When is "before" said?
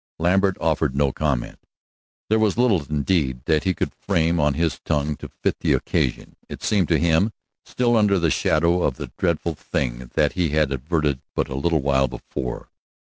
12.07-12.71